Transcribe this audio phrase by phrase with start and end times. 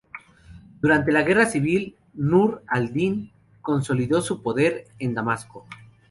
[0.81, 5.67] Durante la guerra civil, Nur al-Din consolidó su poder en Damasco.